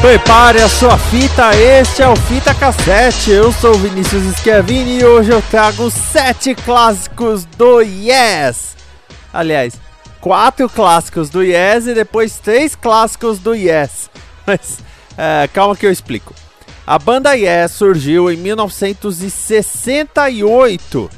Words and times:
Prepare 0.00 0.62
a 0.62 0.68
sua 0.68 0.96
fita, 0.96 1.50
este 1.54 2.00
é 2.00 2.08
o 2.08 2.16
Fita 2.16 2.54
Cassete. 2.54 3.32
Eu 3.32 3.52
sou 3.52 3.74
Vinícius 3.74 4.34
Schiavini 4.38 5.00
e 5.00 5.04
hoje 5.04 5.30
eu 5.30 5.42
trago 5.42 5.90
sete 5.90 6.54
clássicos 6.54 7.44
do 7.44 7.82
Yes. 7.82 8.76
Aliás, 9.30 9.74
quatro 10.18 10.70
clássicos 10.70 11.28
do 11.28 11.42
Yes 11.42 11.86
e 11.86 11.92
depois 11.92 12.38
três 12.38 12.74
clássicos 12.74 13.38
do 13.38 13.54
Yes. 13.54 14.08
Mas 14.46 14.78
é, 15.18 15.46
calma 15.52 15.76
que 15.76 15.84
eu 15.84 15.92
explico. 15.92 16.34
A 16.86 16.98
banda 16.98 17.34
Yes 17.34 17.72
surgiu 17.72 18.30
em 18.30 18.38
1968 18.38 21.10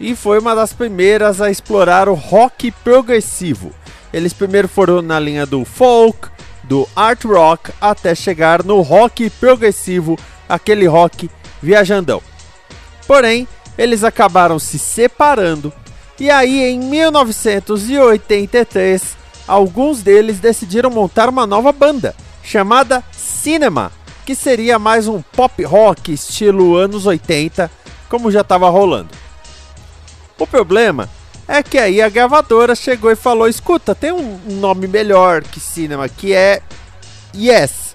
e 0.00 0.16
foi 0.16 0.40
uma 0.40 0.56
das 0.56 0.72
primeiras 0.72 1.40
a 1.40 1.52
explorar 1.52 2.08
o 2.08 2.14
rock 2.14 2.72
progressivo. 2.82 3.70
Eles 4.12 4.32
primeiro 4.32 4.66
foram 4.66 5.00
na 5.00 5.20
linha 5.20 5.46
do 5.46 5.64
folk, 5.64 6.33
do 6.68 6.88
art 6.94 7.24
rock 7.24 7.72
até 7.80 8.14
chegar 8.14 8.62
no 8.62 8.80
rock 8.80 9.28
progressivo, 9.30 10.16
aquele 10.48 10.86
rock 10.86 11.28
viajandão. 11.62 12.22
Porém, 13.06 13.48
eles 13.76 14.04
acabaram 14.04 14.58
se 14.58 14.78
separando 14.78 15.72
e 16.18 16.30
aí 16.30 16.62
em 16.62 16.78
1983, 16.78 19.16
alguns 19.48 20.02
deles 20.02 20.38
decidiram 20.38 20.90
montar 20.90 21.28
uma 21.28 21.46
nova 21.46 21.72
banda 21.72 22.14
chamada 22.42 23.04
Cinema, 23.12 23.92
que 24.24 24.34
seria 24.34 24.78
mais 24.78 25.06
um 25.08 25.20
pop 25.20 25.62
rock 25.64 26.12
estilo 26.12 26.76
anos 26.76 27.04
80, 27.04 27.68
como 28.08 28.30
já 28.30 28.40
estava 28.42 28.70
rolando. 28.70 29.10
O 30.38 30.46
problema 30.46 31.10
é 31.46 31.62
que 31.62 31.78
aí 31.78 32.00
a 32.00 32.08
gravadora 32.08 32.74
chegou 32.74 33.10
e 33.10 33.16
falou: 33.16 33.48
escuta, 33.48 33.94
tem 33.94 34.12
um 34.12 34.38
nome 34.46 34.86
melhor 34.86 35.42
que 35.42 35.60
cinema, 35.60 36.08
que 36.08 36.32
é 36.32 36.62
Yes. 37.34 37.94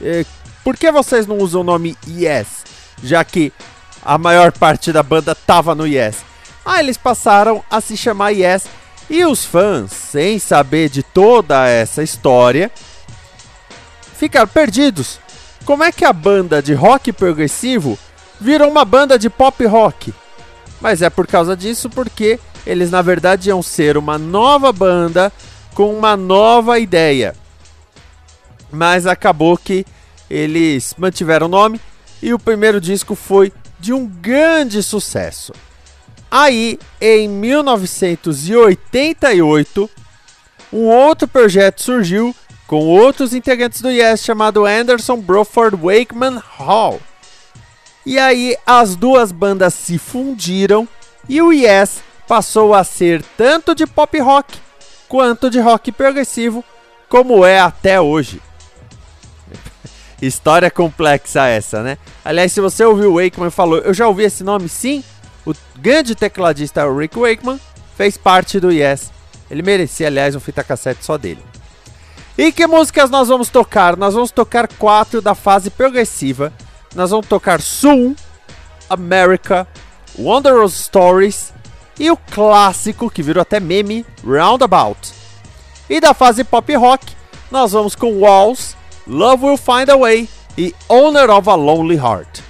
E, 0.00 0.26
por 0.64 0.76
que 0.76 0.90
vocês 0.90 1.26
não 1.26 1.38
usam 1.38 1.60
o 1.60 1.64
nome 1.64 1.96
Yes? 2.08 2.64
Já 3.02 3.24
que 3.24 3.52
a 4.04 4.18
maior 4.18 4.52
parte 4.52 4.92
da 4.92 5.02
banda 5.02 5.34
tava 5.34 5.74
no 5.74 5.86
Yes. 5.86 6.18
Aí 6.64 6.80
eles 6.80 6.96
passaram 6.96 7.62
a 7.70 7.80
se 7.80 7.96
chamar 7.96 8.30
Yes. 8.30 8.64
E 9.10 9.24
os 9.24 9.44
fãs, 9.44 9.92
sem 9.92 10.38
saber 10.38 10.88
de 10.88 11.02
toda 11.02 11.68
essa 11.68 12.02
história, 12.02 12.70
ficaram 14.16 14.48
perdidos. 14.48 15.18
Como 15.64 15.84
é 15.84 15.92
que 15.92 16.04
a 16.04 16.12
banda 16.12 16.62
de 16.62 16.74
rock 16.74 17.12
progressivo 17.12 17.98
virou 18.40 18.68
uma 18.68 18.84
banda 18.84 19.18
de 19.18 19.28
pop 19.28 19.64
rock? 19.66 20.14
Mas 20.82 21.00
é 21.00 21.08
por 21.08 21.28
causa 21.28 21.56
disso 21.56 21.88
porque 21.88 22.40
eles 22.66 22.90
na 22.90 23.00
verdade 23.00 23.48
iam 23.48 23.62
ser 23.62 23.96
uma 23.96 24.18
nova 24.18 24.72
banda 24.72 25.32
com 25.74 25.96
uma 25.96 26.16
nova 26.16 26.80
ideia. 26.80 27.36
Mas 28.70 29.06
acabou 29.06 29.56
que 29.56 29.86
eles 30.28 30.94
mantiveram 30.98 31.46
o 31.46 31.50
nome 31.50 31.80
e 32.20 32.34
o 32.34 32.38
primeiro 32.38 32.80
disco 32.80 33.14
foi 33.14 33.52
de 33.78 33.92
um 33.92 34.04
grande 34.06 34.82
sucesso. 34.82 35.52
Aí, 36.30 36.78
em 37.00 37.28
1988, 37.28 39.90
um 40.72 40.86
outro 40.86 41.28
projeto 41.28 41.82
surgiu 41.82 42.34
com 42.66 42.86
outros 42.86 43.34
integrantes 43.34 43.82
do 43.82 43.90
Yes 43.90 44.24
chamado 44.24 44.64
Anderson 44.64 45.18
Broford 45.18 45.76
Wakeman 45.76 46.40
Hall. 46.56 46.98
E 48.04 48.18
aí 48.18 48.56
as 48.66 48.96
duas 48.96 49.30
bandas 49.30 49.74
se 49.74 49.98
fundiram 49.98 50.88
e 51.28 51.40
o 51.40 51.52
Yes 51.52 52.02
passou 52.26 52.74
a 52.74 52.82
ser 52.82 53.22
tanto 53.36 53.74
de 53.74 53.86
pop 53.86 54.18
rock 54.18 54.58
quanto 55.08 55.50
de 55.50 55.60
rock 55.60 55.92
progressivo, 55.92 56.64
como 57.08 57.44
é 57.44 57.60
até 57.60 58.00
hoje. 58.00 58.40
História 60.20 60.70
complexa 60.70 61.46
essa, 61.46 61.82
né? 61.82 61.98
Aliás, 62.24 62.52
se 62.52 62.60
você 62.60 62.84
ouviu 62.84 63.12
o 63.12 63.22
Wakeman 63.22 63.50
falou, 63.50 63.78
eu 63.78 63.94
já 63.94 64.08
ouvi 64.08 64.24
esse 64.24 64.42
nome 64.42 64.68
sim. 64.68 65.04
O 65.44 65.52
grande 65.78 66.14
tecladista 66.14 66.90
Rick 66.90 67.18
Wakeman 67.18 67.60
fez 67.96 68.16
parte 68.16 68.58
do 68.58 68.72
Yes. 68.72 69.12
Ele 69.50 69.62
merecia, 69.62 70.06
aliás, 70.06 70.34
um 70.34 70.40
fita 70.40 70.64
cassete 70.64 71.04
só 71.04 71.18
dele. 71.18 71.42
E 72.38 72.50
que 72.50 72.66
músicas 72.66 73.10
nós 73.10 73.28
vamos 73.28 73.50
tocar? 73.50 73.96
Nós 73.96 74.14
vamos 74.14 74.30
tocar 74.30 74.66
quatro 74.66 75.20
da 75.20 75.34
fase 75.34 75.68
progressiva 75.68 76.52
nós 76.94 77.10
vamos 77.10 77.26
tocar 77.26 77.60
Soon, 77.60 78.14
America, 78.88 79.66
Wondrous 80.18 80.74
Stories 80.74 81.52
e 81.98 82.10
o 82.10 82.16
clássico 82.16 83.10
que 83.10 83.22
virou 83.22 83.42
até 83.42 83.60
meme, 83.60 84.04
Roundabout. 84.24 85.12
E 85.88 86.00
da 86.00 86.14
fase 86.14 86.44
pop 86.44 86.74
rock, 86.74 87.06
nós 87.50 87.72
vamos 87.72 87.94
com 87.94 88.20
Walls, 88.20 88.76
Love 89.06 89.46
Will 89.46 89.56
Find 89.56 89.88
a 89.90 89.96
Way 89.96 90.28
e 90.56 90.74
Owner 90.88 91.30
of 91.30 91.48
a 91.48 91.54
Lonely 91.54 91.96
Heart. 91.96 92.40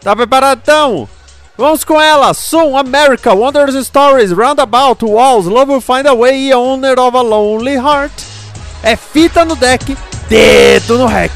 Tá 0.00 0.14
preparado 0.14 0.60
então? 0.62 1.08
Vamos 1.56 1.84
com 1.84 2.00
ela! 2.00 2.34
Soon, 2.34 2.76
America, 2.76 3.32
Wondrous 3.32 3.86
Stories, 3.86 4.32
Roundabout, 4.32 5.04
Walls, 5.04 5.46
Love 5.46 5.72
Will 5.72 5.80
Find 5.80 6.06
a 6.06 6.14
Way 6.14 6.48
e 6.48 6.54
Owner 6.54 6.98
of 6.98 7.16
a 7.16 7.22
Lonely 7.22 7.76
Heart. 7.76 8.12
É 8.82 8.96
fita 8.96 9.44
no 9.44 9.56
deck, 9.56 9.96
dedo 10.28 10.98
no 10.98 11.06
rec. 11.06 11.32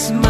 It's 0.00 0.10
my 0.12 0.29